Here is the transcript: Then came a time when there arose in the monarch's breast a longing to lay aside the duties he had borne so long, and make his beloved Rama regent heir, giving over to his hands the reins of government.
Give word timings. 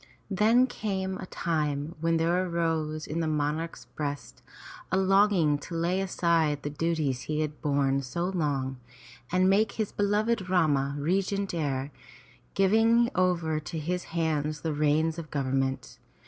Then 0.31 0.65
came 0.65 1.19
a 1.19 1.27
time 1.27 1.93
when 2.01 2.17
there 2.17 2.43
arose 2.47 3.05
in 3.05 3.19
the 3.19 3.27
monarch's 3.27 3.85
breast 3.85 4.41
a 4.91 4.97
longing 4.97 5.59
to 5.59 5.75
lay 5.75 6.01
aside 6.01 6.63
the 6.63 6.71
duties 6.71 7.21
he 7.21 7.41
had 7.41 7.61
borne 7.61 8.01
so 8.01 8.25
long, 8.25 8.79
and 9.31 9.47
make 9.47 9.73
his 9.73 9.91
beloved 9.91 10.49
Rama 10.49 10.95
regent 10.97 11.53
heir, 11.53 11.91
giving 12.55 13.11
over 13.13 13.59
to 13.59 13.77
his 13.77 14.05
hands 14.05 14.61
the 14.61 14.73
reins 14.73 15.19
of 15.19 15.29
government. 15.29 15.99